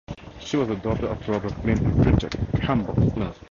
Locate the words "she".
0.39-0.57